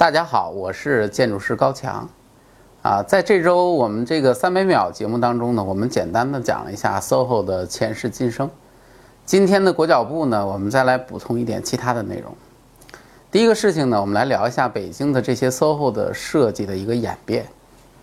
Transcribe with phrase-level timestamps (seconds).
[0.00, 2.08] 大家好，我是建筑师高强。
[2.80, 8.50] 啊，在这周我们这个三百秒节目当中呢，我们简单的讲了一下 SOHO 的前世今生。
[9.26, 12.34] 今天的裹脚布呢，我们再来补充一点其他的内容。
[13.30, 17.44] 第一个事情呢，我们来聊一下北京的这些 SOHO 的设计的一个演变。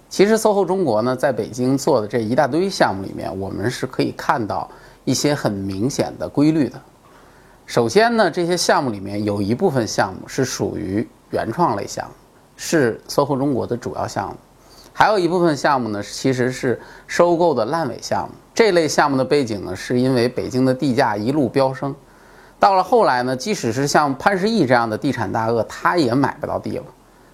[0.08, 4.70] 其实 SOHO 中国呢，在北京做的这一大堆项目里面，我们是可以看到
[5.04, 6.80] 一些很明显的规律的。
[7.66, 12.14] 首先呢，这些项目里面有一部分项目是属于原创类项目，
[12.56, 14.36] 是 SOHO 中国的主要项目；
[14.94, 18.34] 还有一部分项目呢，其实是收购的烂尾项目。
[18.54, 21.94] 这类项目的背景呢，是因为北京的地价一路飙升，
[22.60, 26.84] 到了后来呢，即使是像潘石屹这样的地产大鳄，他也买不到地了。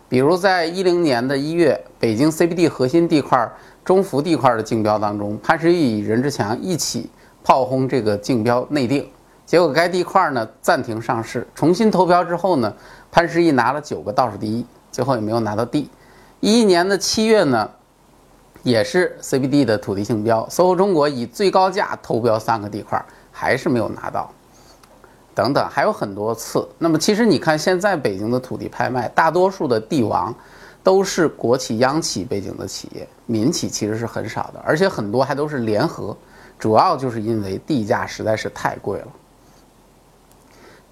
[0.09, 3.49] 比如在一零年的一月，北京 CBD 核心地块
[3.85, 7.09] 中福地块的竞标当中，潘石屹与任志强一起
[7.43, 9.07] 炮轰这个竞标内定。
[9.45, 12.73] 结果该地块呢暂停上市，重新投标之后呢，
[13.11, 15.89] 潘石屹拿了九个倒数第一，最后也没有拿到地。
[16.39, 17.69] 一一年的七月呢，
[18.63, 24.31] 也是 CBD 的土地竞标，SOHO 中国以最高价投标三个地块，还是没有拿到。
[25.35, 26.67] 等等，还有很多次。
[26.77, 30.33] 那么其实你看，现在北京的土地拍卖，大多数的地王
[30.83, 36.15] 都是国企、央企背景的企业，民企其实是很少的，而且很多还都是联合，
[36.59, 39.07] 主要就是因为地价实在是太贵了。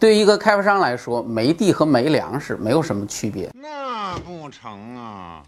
[0.01, 3.51] 对于一个开发商来说，没地和没粮食没有什么区别。
[3.53, 5.43] 那不成啊，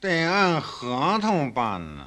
[0.00, 2.06] 得按合同办呢。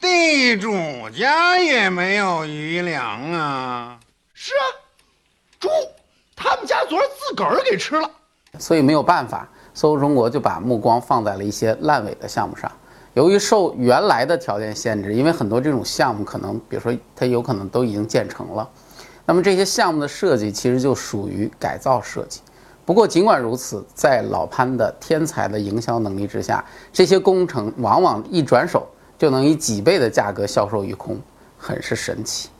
[0.00, 0.72] 地主
[1.10, 4.00] 家也没有余粮啊。
[4.32, 4.64] 是啊，
[5.60, 5.68] 猪，
[6.34, 8.10] 他们家昨儿自个儿给吃了。
[8.58, 12.72] 所以没有办法，SOHO 中国就把目光放在了一些烂尾的项目上。
[13.12, 18.66] 由于受原来的条件限制，因为很多这种项目可能，比如说它有可能都已经建成了。
[19.32, 22.42] 那么这些项目的设计其实就属于改造设计。
[22.84, 26.62] 不过尽管如此，在老潘的天才的营销能力之下，
[26.92, 31.18] 这些工程往往一转手就能以几倍的价格销售一空，
[31.56, 32.50] 很是神奇。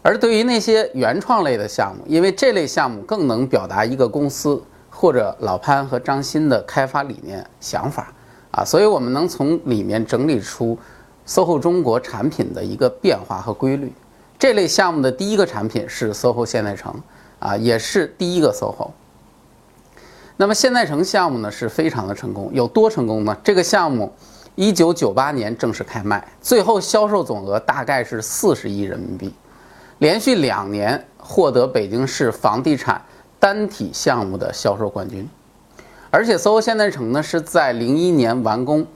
[0.00, 8.12] 而对于那些原创类的项目，因为这类项目更能表达一个公司或者老潘和张鑫的开发理念想法
[8.52, 10.78] 啊，所以我们能从里面整理出
[11.26, 13.92] SOHO 中国产品的一个变化和规律。
[14.44, 16.94] 这类项目的第一个产品是 SOHO 现代城，
[17.38, 18.90] 啊，也是第一个 SOHO。
[20.36, 23.34] 那么现代城项目呢是非常的成功，有多成功呢？
[23.42, 24.12] 这个项目
[24.54, 29.32] 一九九八年正式开卖，最后销售总额大概是四十亿人民币，
[29.96, 33.00] 连续两年获得北京市房地产
[33.40, 35.26] 单体项目的销售冠军。
[36.10, 38.86] 而且 SOHO 现代城呢是在零一年完工。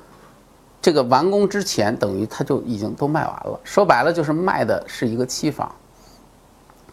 [0.80, 3.60] 这个完工之前，等于它就已经都卖完了。
[3.64, 5.70] 说白了，就是卖的是一个期房。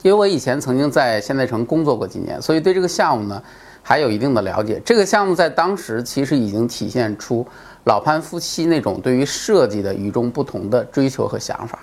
[0.01, 3.41] 因为我以前曾经在现代城工作过几年，所以对这个项目呢
[3.81, 4.79] 还有一定的了解。
[4.85, 7.45] 这个项目在当时其实已经体现出
[7.85, 11.79] 老潘夫妻那种对于设计的与众不同的追求和想法，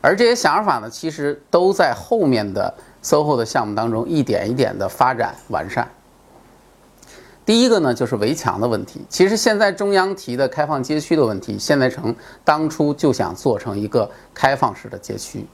[0.00, 5.86] 而这些想法呢，其实都在后面的 SOHO 的项目当中一点一点的发展完善。
[7.44, 9.00] 第一个呢，就是围墙的问题。
[9.08, 12.14] 其实现在中央提的开放街区的问题，现代城
[12.44, 15.44] 当初就想做成一个开放式的街区。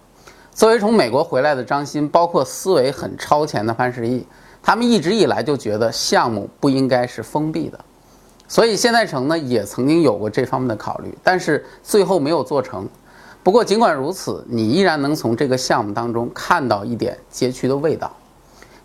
[0.53, 4.27] 作为从美国回来的张欣，包括思维很超前的潘石屹，
[4.63, 7.79] 他们一直以来就觉得项目不应该是封闭的。
[8.49, 12.89] 所以现代城呢，也曾经有过这方面的考虑，但是最后没有做成。
[13.43, 18.11] 不过尽管如此，你依然能从这个项目当中看到一点街区的味道。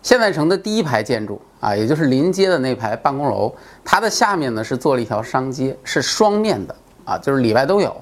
[0.02, 6.74] 现代城的第一排建筑啊，也就是临街的那排办公楼，它的下面呢是做了一条商街，是双面的
[7.04, 7.96] 啊，就是里外都有。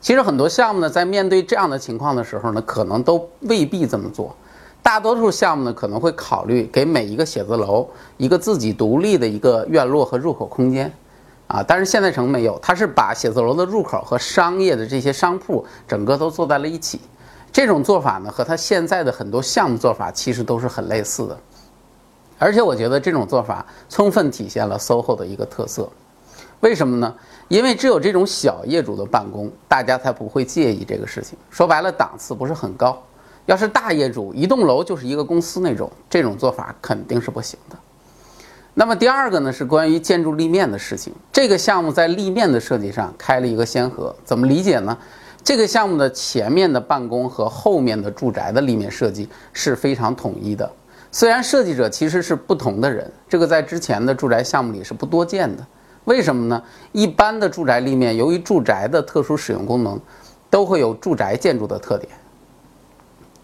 [0.00, 4.34] 其实很多项目呢，在面对这样的情况的时候呢，可能都未必这么做。
[4.82, 10.90] 大多数项目呢，可能会考虑给每一个写字楼一个自己独立的一个院落和入口空间
[11.46, 17.02] 啊，但是现代城没有，它是把写字楼的入口和商业的这些商铺整个都做在了一起。
[17.52, 21.38] 这种做法呢，和它现在的很多项目做法其实都是很类似的，
[22.38, 25.88] 而且我觉得这种做法充分体现了 SOHO 的一个特色。
[26.60, 27.14] 为什么呢？
[27.48, 31.36] 因为只有这种小业主的办公，大家才不会介意这个事情。
[31.50, 33.02] 说白了，档次不是很高。
[33.46, 37.76] 要是大业主，一栋楼就是一个公司那种，这种做法肯定是不行的。
[38.72, 41.12] 那么第二个呢，是关于建筑立面的事情。
[41.30, 44.96] 这个项目在立面的设计上开了一个先河，怎么理解呢？
[45.44, 50.72] 这个项目的前面的办公和后面的住宅的立面设计是非常统一的。
[51.14, 55.64] 虽然设计者其实是不同的人，这个在之前的住宅项目里是不多见的。
[56.06, 56.60] 为什么呢？
[56.90, 59.96] 一般的住宅立面，由于住宅的特殊使用功能，
[60.50, 62.10] 都会有住宅建筑的特点。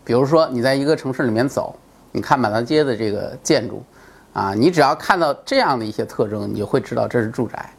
[0.02, 1.72] 比如说，你在一个城市里面走，
[2.10, 3.80] 你看满大街的这个建筑，
[4.32, 7.70] 啊，你只要看到这样的一些特征，你就会知道这是住宅。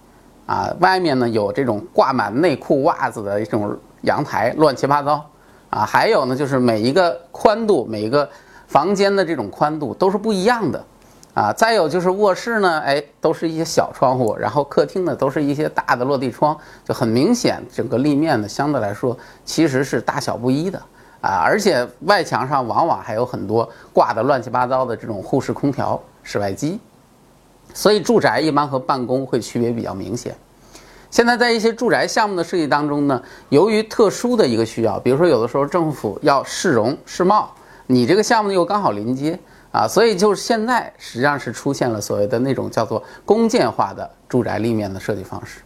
[0.46, 5.30] 啊，外面呢有这种挂满内裤、袜子的一种阳台，乱七八糟。
[5.70, 8.30] 啊，还有呢，就是每一个宽度，每一个
[8.72, 10.82] 房间的这种宽度都是不一样的。
[11.34, 20.82] 啊，再有就是卧室呢，哎，都是一些小窗户，然后客厅呢都是一些大的落地窗，就很明显，整个立面呢相对来说其实是大小不一的。
[21.20, 26.80] 啊，而且外墙上往往还有很多挂的乱七八糟的这种户式空调、室外机，
[27.74, 30.34] 所以住宅一般和办公会区别比较明显。
[31.10, 37.54] 现在在一些住宅项目的设计当中呢，由于特殊的一个需要，比如说有的时候政府要市容市貌，
[37.92, 39.38] 你这个项目又刚好临街
[39.72, 45.60] 啊，所以就是现在实际上是出现了所谓的那种叫做公建化的住宅立面的设计方式。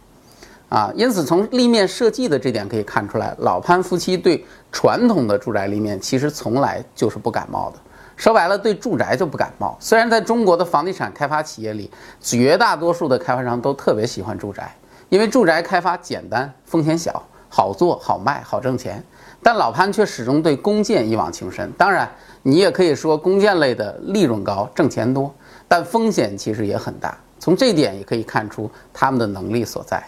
[0.68, 7.78] 啊，因此从立面设计的这点可以看出来，老潘夫妻对传统的住宅立面其实从来就是不感冒的。
[8.16, 9.76] 说白了，对住宅就不感冒。
[9.78, 11.88] 虽然在中国的房地产开发企业里，
[12.20, 14.74] 绝大多数的开发商都特别喜欢住宅，
[15.08, 19.04] 因为住宅开发简单、风险小、好做、好卖、好挣钱。
[19.46, 21.70] 但老潘却始终对公建一往情深。
[21.78, 22.10] 当然，
[22.42, 25.32] 你也可以说公建类的利润高、挣钱多，
[25.68, 27.16] 但风险其实也很大。
[27.38, 30.02] 从这点也可以看出他们的能力所在。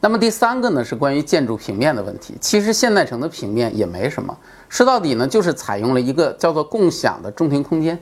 [0.00, 2.36] 那么第三个呢，是关于建筑平面的问题。
[2.42, 4.36] 其实现代城的平面也没什么，
[4.68, 7.98] 说到底呢，就是采用了一个叫做共享的中庭空间。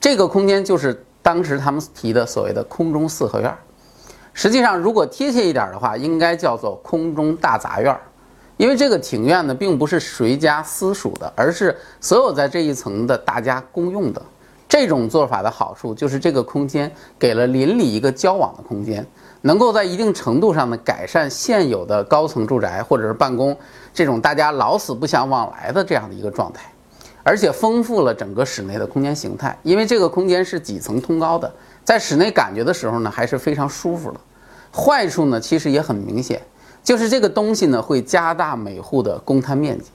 [0.00, 3.54] 这个空间就是当时他们提的所谓的空中四合院。
[4.32, 7.94] 实际上，如果贴切一点的话，应该叫做空中大杂院。
[8.56, 14.22] 因为这个庭院呢，并不是谁家私属的，而是所有在这一层的大家公用的。
[14.68, 19.06] 这种做法的好处就是，这个空间给了邻里一个交往的空间。
[19.42, 23.56] 能够在一定程度上呢改善现有的高层住宅或者是办公
[23.94, 26.62] 这种大家老死不相往来的这样的一个状态，
[27.22, 29.56] 而且丰富了整个室内的空间形态。
[29.62, 31.52] 因为这个空间是几层通高的，
[31.84, 34.18] 在室内感觉的时候呢还是非常舒服的。
[34.74, 36.42] 坏处呢其实也很明显，
[36.86, 39.86] 就是这个东西呢会加大每户的公摊面积。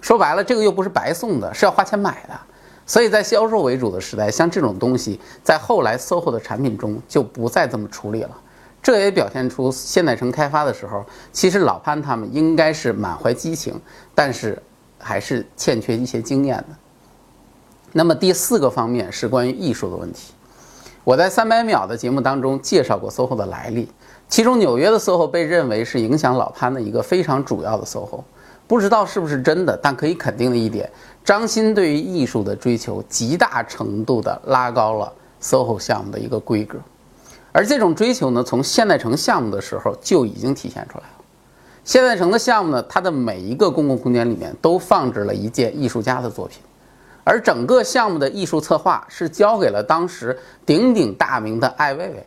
[0.00, 2.36] 说白了，这个又不是白送的，是要花钱买的。
[2.84, 8.36] 所以在销售为主的时代，像这种东西在后来 SOHO 的产品中就不再这么处理了。
[8.82, 13.80] 这也表现出现代城开发的时候，其实老潘他们应该是满怀激情，
[14.12, 14.60] 但是
[14.98, 16.76] 还是欠缺一些经验的。
[17.92, 20.32] 那么第四个方面是关于艺术的问题。
[21.02, 23.88] 我在三百秒的节目当中介绍过 SOHO 的来历，
[24.28, 28.22] 其中纽约的 SOHO 被认为是影响老潘的一个非常主要的 SOHO。
[28.68, 30.88] 不知道是不是真的，但可以肯定的一点，
[31.24, 35.12] 张欣对于艺术的追求极大程度的拉高了
[35.42, 36.78] SOHO 项目的一个规格。
[37.50, 41.24] 而这种追求呢，从现代城项目的时候就已经体现出来了。
[41.82, 46.60] 现代城的项目呢，它的每一个公共空间里面都放置了一件艺术家的作品，
[47.24, 52.26] 而整个项目的艺术策划是交给了当时鼎鼎大名的艾薇薇。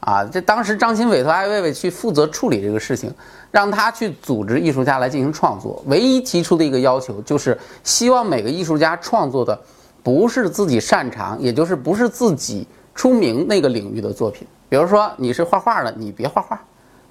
[0.00, 3.12] 啊，这当时张欣委托艾薇薇去负责处理这个事情，
[3.50, 5.82] 让他去组织艺术家来进行创作。
[5.86, 9.60] 唯一提出的一个要求就是希望每个艺术家创作的
[10.02, 12.66] 不是自己擅长，也就是不是自己。
[12.92, 16.60] 出名那个领域的作品，比如说你是画画的，你别画画，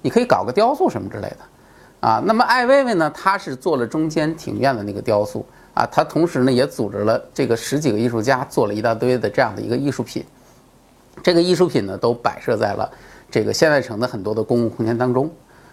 [0.02, 5.44] 你可以搞个雕塑什么之类的，啊，那么艾薇薇呢，她是做了中间庭院的那个雕塑
[5.80, 10.22] 啊，他同时呢也组织了这个十几个艺术家做了一大堆的这样的一个艺术品，
[11.22, 12.90] 这个艺术品呢都摆设在了
[13.30, 15.30] 这个现代城的很多的公共空间当中。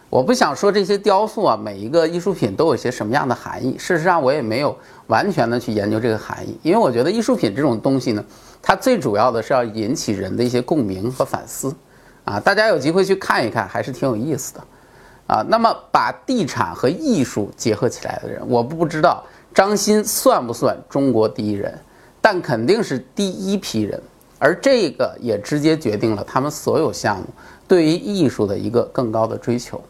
[0.10, 3.78] 我不想说这些雕塑啊，每一个艺术品都有些什么样的含义。
[3.78, 4.74] 事实上，我也没有
[5.08, 8.24] 完全的去研究这个含义，因为我觉得艺术品这种东西呢，
[8.62, 11.76] 它最主要的是要引起人的一些共鸣和反思，
[12.24, 14.64] 啊，大家有机会去看一看，还是挺有意思的，
[15.28, 15.46] 啊。
[15.50, 19.22] 那么把地产和艺术结合起来的人，我不知道
[19.58, 21.76] 张欣算不算中国第一人，
[22.22, 24.00] 但肯定是第一批人，
[24.38, 27.24] 而这个也直接决定了他们所有项目
[27.68, 29.82] 对于艺术的一个更高的追求。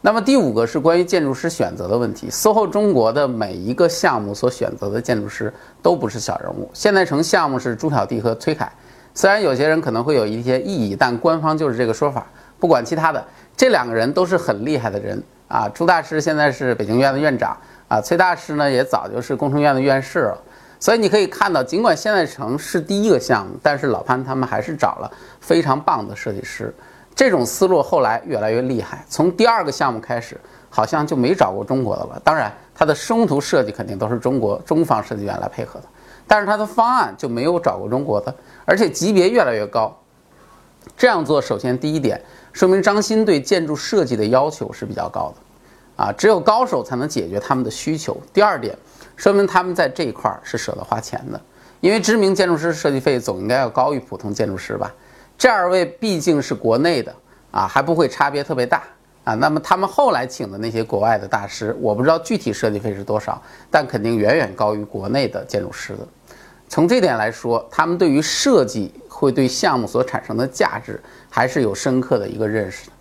[0.00, 2.30] 那么第五个是关于建筑师选择的问题。
[2.30, 6.70] SOHO 中国的每一个项目所选择的建筑师都不是小人物。
[6.72, 8.72] 现代城项目是朱小弟和崔凯，
[9.12, 12.26] 虽然有些人可能会有一些异议，但官方就是这个说法。
[12.58, 13.22] 不管其他的，
[13.54, 15.68] 这两个人都是很厉害的人啊。
[15.68, 17.54] 朱大师现在是北京院的院长
[17.88, 20.38] 啊，崔大师呢也早就是工程院的院士了。
[20.78, 26.74] 所以你可以看到，尽管现代城是第一个项目，但是老潘他们还是找了非常棒的设计师。
[27.14, 30.38] 这种思路后来越来越厉害，从第二个项目开始，
[30.68, 32.20] 好像就没找过中国的了。
[32.22, 35.86] 当然，它的生图设计肯定都是中国中方设计院来配合的，
[36.26, 38.34] 但是它的方案就没有找过中国的，
[38.66, 39.96] 而且级别越来越高。
[40.94, 42.20] 这样做，首先第一点
[42.52, 45.36] 说明张欣对建筑设计的要求是比较高的，
[45.96, 48.16] 啊，只有高手才能解决他们的需求。
[48.32, 48.76] 第二点，
[49.16, 51.40] 说明他们在这一块是舍得花钱的，
[51.80, 54.94] 因为知名建筑师设计费总应该要高于普通建筑师吧？
[55.38, 57.14] 这二位毕竟是国内的
[57.50, 58.82] 啊，还不会差别特别大
[59.24, 59.34] 啊。
[59.34, 66.06] 那么他们后来请的那些国外的大师，我不知道具体设计费是多少，但肯定远远高于国内的建筑师的。
[66.68, 71.00] 从这点来说，他们对于设计会对项目所产生的价值，
[71.30, 72.92] 还是有深刻的一个认识的。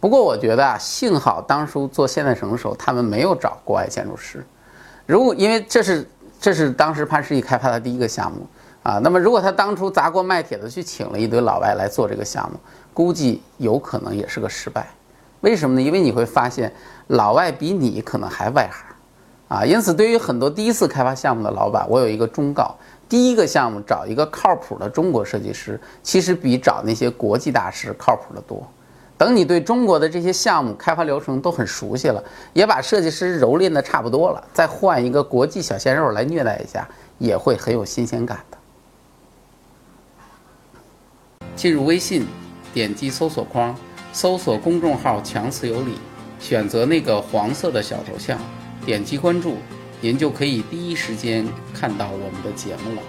[0.00, 4.44] 不过我觉得啊，幸好当初做现代城的时候，他们没有找国外建筑师。
[5.06, 6.08] 如果因为这是
[6.40, 8.46] 这是当时潘石屹开发的第一个项目。
[8.84, 12.58] 啊，那么如果他当初砸锅卖铁的去请了一堆老外来做这个项目，
[12.94, 14.88] 估计有可能也是个失败。
[15.42, 15.82] 为什么呢？
[15.82, 16.72] 因为你会发现
[17.08, 22.74] 老外比你可能还外行，啊，因此对于很多第一次开发项目的老板，我有一个忠告：
[23.10, 28.66] 第一个项目找一个靠谱的中国设计师，其实比找那些国际大师靠谱的多。
[29.18, 32.22] 等你对中国的这些项目开发流程都很熟悉了，
[32.52, 38.56] 也把设计师蹂躏的差不多了，再换一个国际小鲜肉来虐待一下，也会很有新鲜感的。
[41.56, 42.24] 进入微信，
[42.72, 43.76] 点击搜索框，
[44.12, 45.98] 搜索公众号“强词有理”，
[46.38, 48.38] 选择那个黄色的小头像，
[48.86, 49.56] 点击关注，
[50.00, 51.44] 您就可以第一时间
[51.74, 53.02] 看到我们的节目了。